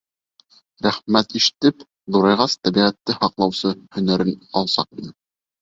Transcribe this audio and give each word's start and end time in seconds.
Рәхмәт 0.85 1.35
ишетеп, 1.41 1.85
Ҙурайғас, 2.17 2.57
тәбиғәтте 2.63 3.19
һаҡлаусы 3.21 3.75
һөнәрен 3.99 4.35
аласаҡмын. 4.49 5.17